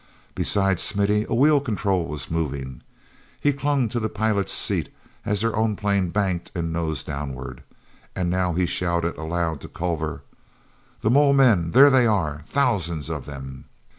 [0.33, 2.81] Beside Smithy a wheel control was moving.
[3.39, 4.89] He clung to the pilot's seat
[5.27, 7.61] as their own plane banked and nosed downward.
[8.15, 10.23] And now he shouted aloud to Culver:
[11.01, 11.69] "The mole men!
[11.69, 12.41] There they are!
[12.49, 13.65] Thousands of them!"